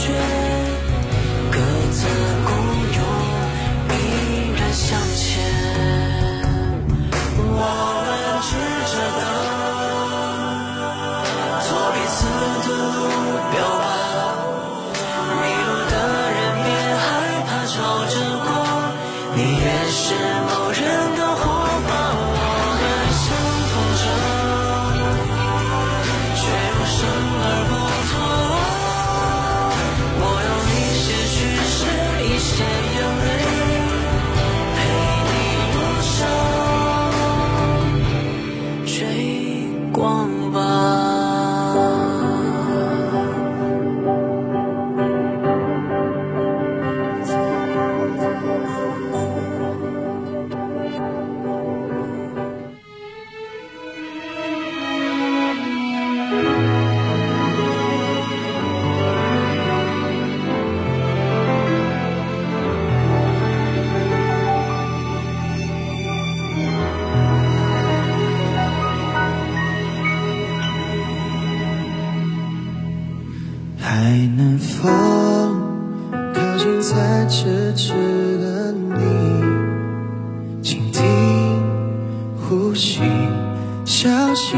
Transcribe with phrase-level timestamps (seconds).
[1.52, 1.58] 各
[1.92, 2.00] 自
[2.48, 2.50] 孤
[2.96, 3.00] 勇，
[3.94, 3.96] 依
[4.58, 5.26] 然向前。
[19.38, 20.17] 你也是。
[82.50, 83.02] 呼吸，
[83.84, 84.50] 小心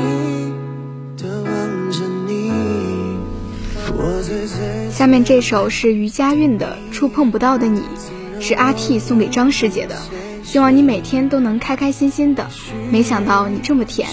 [1.19, 2.51] 望着你。
[4.91, 7.79] 下面这首是余佳韵的《触碰不到的你》，
[8.39, 9.95] 是阿 T 送给张师姐的，
[10.43, 12.45] 希望你每天都能开开心心的。
[12.91, 14.07] 没想到你这么甜。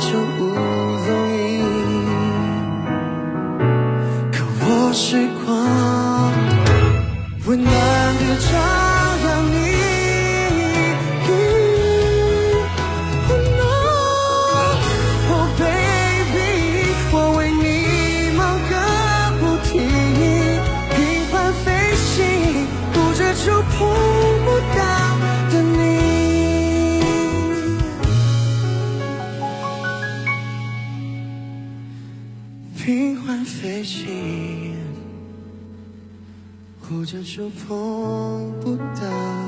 [0.00, 0.47] 就。
[32.88, 34.74] 平缓飞行，
[36.80, 39.47] 护着触碰不到。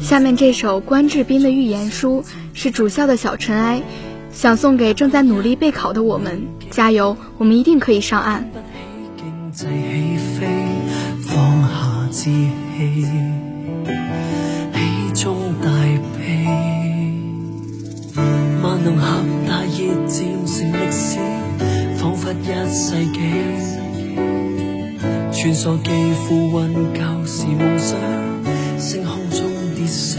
[0.00, 2.22] 下面这首关智斌的《预言书》
[2.54, 3.82] 是主校的小尘埃，
[4.32, 6.40] 想送给正在努力备考的我们，
[6.70, 7.14] 加油！
[7.36, 8.48] 我们一定可以上岸。
[27.48, 30.18] 而梦想，星空中跌死。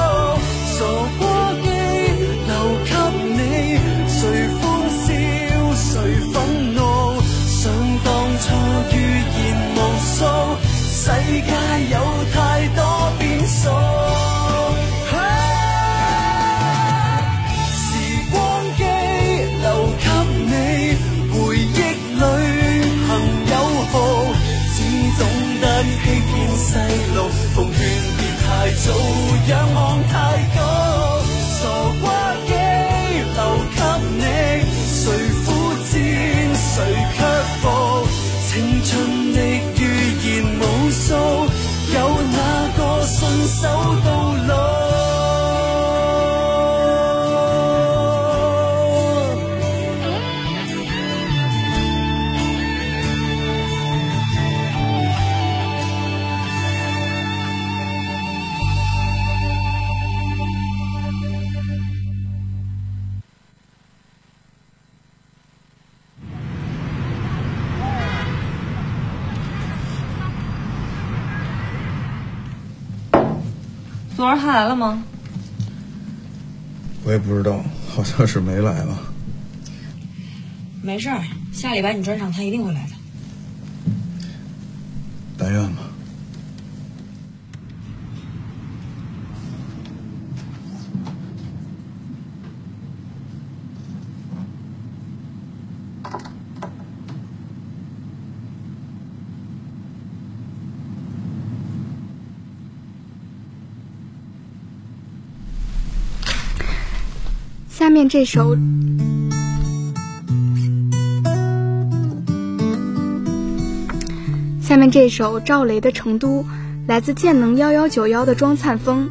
[74.22, 75.02] 昨儿他来了吗？
[77.04, 77.60] 我也不知道，
[77.90, 79.00] 好像是没来吧。
[80.84, 81.10] 没事，
[81.52, 82.86] 下礼拜你专场他一定会来。
[107.92, 108.56] 下面这首，
[114.62, 116.40] 下面这首赵雷的《成都》，
[116.88, 119.10] 来自剑能幺幺九幺的庄灿峰，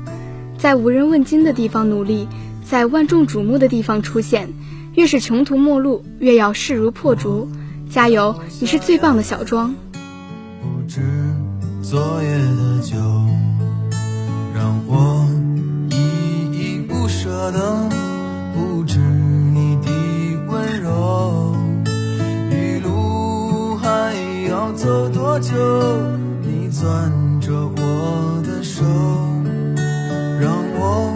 [0.56, 2.26] 在无人问津的地方努力，
[2.64, 4.48] 在万众瞩目的地方出现。
[4.94, 7.50] 越是穷途末路，越要势如破竹。
[7.90, 9.74] 加油，你是最棒的小庄。
[14.54, 15.26] 让我
[24.80, 25.50] 走多久？
[26.40, 28.82] 你攥着我的手，
[30.40, 31.12] 让我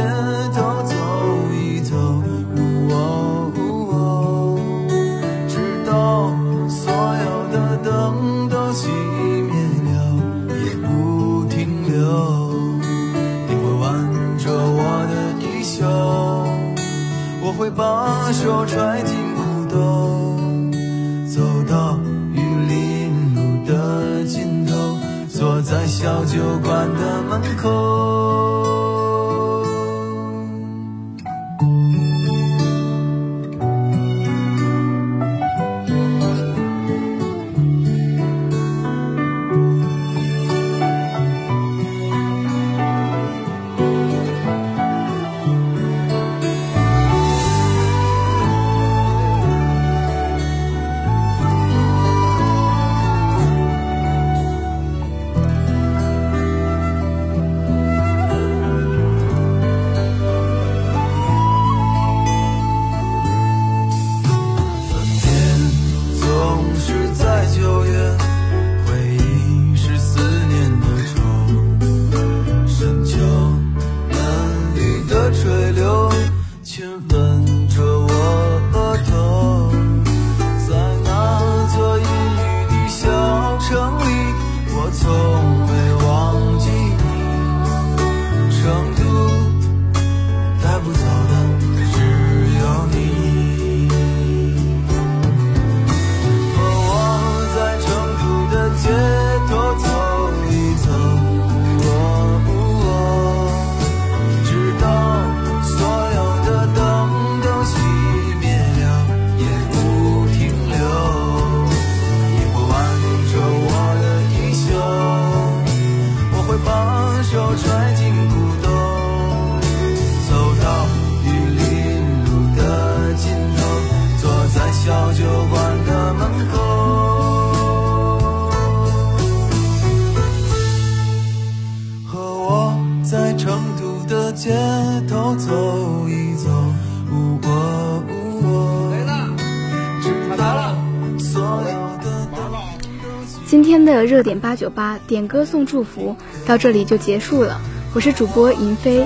[143.70, 146.16] 今天的热点八九八点歌送祝福
[146.48, 147.62] 到这里就结束了，
[147.94, 149.06] 我是主播银飞。